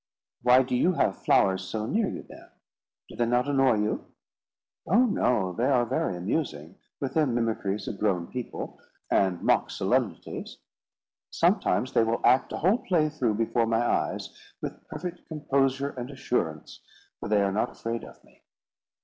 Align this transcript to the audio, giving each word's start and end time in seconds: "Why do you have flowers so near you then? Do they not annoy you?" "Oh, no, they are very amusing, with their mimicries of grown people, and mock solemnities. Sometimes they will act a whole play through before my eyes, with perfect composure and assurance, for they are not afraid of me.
"Why 0.41 0.63
do 0.63 0.75
you 0.75 0.93
have 0.93 1.21
flowers 1.21 1.63
so 1.63 1.85
near 1.85 2.09
you 2.09 2.23
then? 2.27 2.49
Do 3.07 3.15
they 3.15 3.27
not 3.27 3.47
annoy 3.47 3.75
you?" 3.81 4.05
"Oh, 4.87 5.05
no, 5.05 5.53
they 5.53 5.67
are 5.67 5.85
very 5.85 6.17
amusing, 6.17 6.79
with 6.99 7.13
their 7.13 7.27
mimicries 7.27 7.87
of 7.87 7.99
grown 7.99 8.25
people, 8.25 8.79
and 9.11 9.43
mock 9.43 9.69
solemnities. 9.69 10.57
Sometimes 11.29 11.93
they 11.93 12.03
will 12.03 12.25
act 12.25 12.51
a 12.51 12.57
whole 12.57 12.79
play 12.79 13.09
through 13.09 13.35
before 13.35 13.67
my 13.67 13.79
eyes, 13.85 14.35
with 14.59 14.83
perfect 14.87 15.27
composure 15.27 15.91
and 15.91 16.09
assurance, 16.09 16.81
for 17.19 17.29
they 17.29 17.43
are 17.43 17.51
not 17.51 17.69
afraid 17.69 18.03
of 18.03 18.23
me. 18.23 18.41